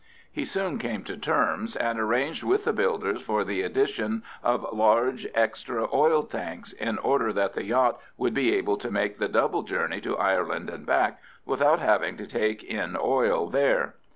He 0.31 0.45
soon 0.45 0.79
came 0.79 1.03
to 1.03 1.15
terms, 1.15 1.75
and 1.75 1.99
arranged 1.99 2.43
with 2.43 2.65
the 2.65 2.73
builders 2.73 3.21
for 3.21 3.43
the 3.43 3.61
addition 3.61 4.23
of 4.41 4.65
large 4.73 5.27
extra 5.35 5.87
oil 5.93 6.23
tanks, 6.23 6.73
in 6.73 6.97
order 6.97 7.31
that 7.33 7.53
the 7.53 7.65
yacht 7.65 8.01
would 8.17 8.33
be 8.33 8.55
able 8.55 8.77
to 8.79 8.89
make 8.89 9.19
the 9.19 9.27
double 9.29 9.61
journey 9.61 10.01
to 10.01 10.17
Ireland 10.17 10.71
and 10.71 10.87
back 10.87 11.21
without 11.45 11.77
having 11.77 12.17
to 12.17 12.25
take 12.25 12.63
in 12.63 12.97
oil 12.99 13.45
there. 13.45 13.93